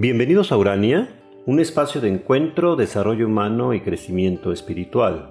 [0.00, 1.08] Bienvenidos a Urania,
[1.44, 5.30] un espacio de encuentro, desarrollo humano y crecimiento espiritual.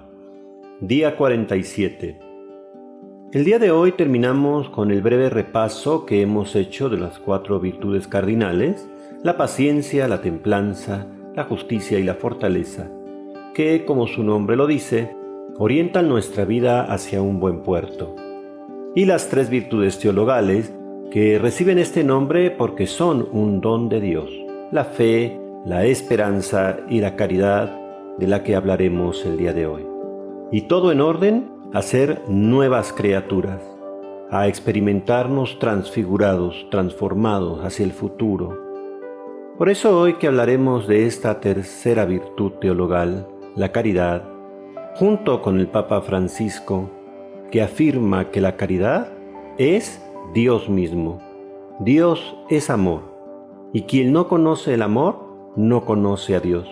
[0.82, 2.18] Día 47.
[3.32, 7.60] El día de hoy terminamos con el breve repaso que hemos hecho de las cuatro
[7.60, 8.86] virtudes cardinales,
[9.22, 12.90] la paciencia, la templanza, la justicia y la fortaleza,
[13.54, 15.16] que, como su nombre lo dice,
[15.56, 18.14] orientan nuestra vida hacia un buen puerto.
[18.94, 20.74] Y las tres virtudes teologales,
[21.10, 24.28] que reciben este nombre porque son un don de Dios
[24.70, 27.74] la fe, la esperanza y la caridad
[28.18, 29.86] de la que hablaremos el día de hoy.
[30.52, 33.62] Y todo en orden a ser nuevas criaturas,
[34.30, 38.58] a experimentarnos transfigurados, transformados hacia el futuro.
[39.56, 44.24] Por eso hoy que hablaremos de esta tercera virtud teologal, la caridad,
[44.96, 46.90] junto con el Papa Francisco,
[47.50, 49.08] que afirma que la caridad
[49.56, 51.20] es Dios mismo.
[51.80, 53.07] Dios es amor
[53.72, 56.66] y quien no conoce el amor, no conoce a Dios.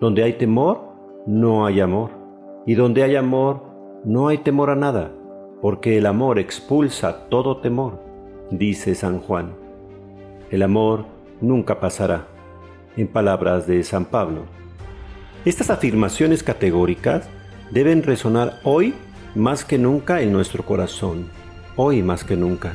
[0.00, 0.80] Donde hay temor,
[1.26, 2.10] no hay amor.
[2.66, 3.62] Y donde hay amor,
[4.04, 5.10] no hay temor a nada,
[5.60, 8.00] porque el amor expulsa todo temor,
[8.50, 9.54] dice San Juan.
[10.50, 11.06] El amor
[11.40, 12.26] nunca pasará,
[12.96, 14.42] en palabras de San Pablo.
[15.44, 17.28] Estas afirmaciones categóricas
[17.70, 18.94] deben resonar hoy
[19.34, 21.28] más que nunca en nuestro corazón,
[21.76, 22.74] hoy más que nunca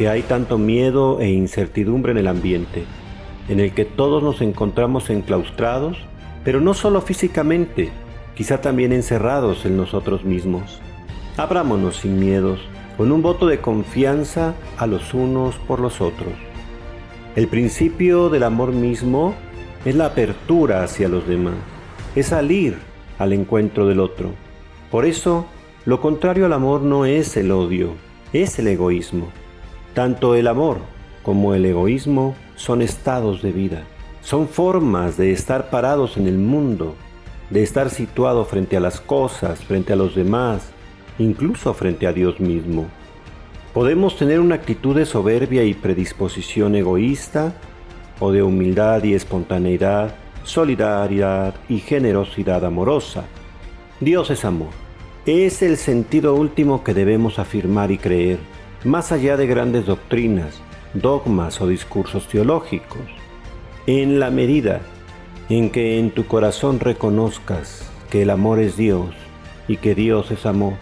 [0.00, 2.84] que hay tanto miedo e incertidumbre en el ambiente,
[3.50, 5.98] en el que todos nos encontramos enclaustrados,
[6.42, 7.90] pero no solo físicamente,
[8.34, 10.80] quizá también encerrados en nosotros mismos.
[11.36, 12.60] Abrámonos sin miedos,
[12.96, 16.32] con un voto de confianza a los unos por los otros.
[17.36, 19.34] El principio del amor mismo
[19.84, 21.56] es la apertura hacia los demás,
[22.16, 22.78] es salir
[23.18, 24.30] al encuentro del otro.
[24.90, 25.44] Por eso,
[25.84, 27.92] lo contrario al amor no es el odio,
[28.32, 29.28] es el egoísmo.
[29.94, 30.78] Tanto el amor
[31.22, 33.82] como el egoísmo son estados de vida,
[34.22, 36.94] son formas de estar parados en el mundo,
[37.50, 40.70] de estar situado frente a las cosas, frente a los demás,
[41.18, 42.86] incluso frente a Dios mismo.
[43.74, 47.54] Podemos tener una actitud de soberbia y predisposición egoísta,
[48.20, 50.14] o de humildad y espontaneidad,
[50.44, 53.24] solidaridad y generosidad amorosa.
[53.98, 54.68] Dios es amor.
[55.26, 58.38] Es el sentido último que debemos afirmar y creer
[58.84, 60.60] más allá de grandes doctrinas,
[60.94, 63.02] dogmas o discursos teológicos.
[63.86, 64.80] En la medida
[65.48, 69.10] en que en tu corazón reconozcas que el amor es Dios
[69.68, 70.74] y que Dios es amor,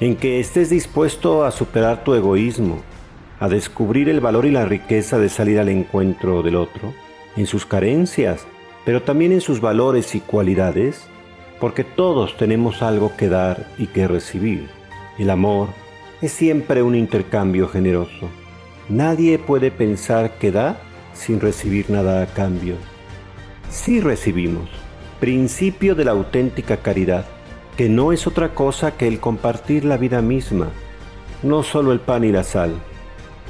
[0.00, 2.82] en que estés dispuesto a superar tu egoísmo,
[3.40, 6.94] a descubrir el valor y la riqueza de salir al encuentro del otro,
[7.36, 8.46] en sus carencias,
[8.84, 11.06] pero también en sus valores y cualidades,
[11.60, 14.68] porque todos tenemos algo que dar y que recibir.
[15.18, 15.68] El amor,
[16.22, 18.28] es siempre un intercambio generoso.
[18.88, 20.78] Nadie puede pensar que da
[21.12, 22.76] sin recibir nada a cambio.
[23.68, 24.70] Sí recibimos,
[25.20, 27.26] principio de la auténtica caridad,
[27.76, 30.68] que no es otra cosa que el compartir la vida misma,
[31.42, 32.74] no solo el pan y la sal.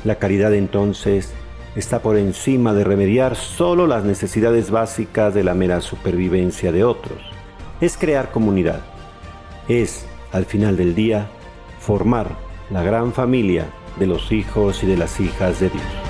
[0.05, 1.33] La caridad entonces
[1.77, 7.19] está por encima de remediar solo las necesidades básicas de la mera supervivencia de otros.
[7.81, 8.81] Es crear comunidad.
[9.69, 11.29] Es, al final del día,
[11.79, 13.67] formar la gran familia
[13.99, 16.06] de los hijos y de las hijas de Dios.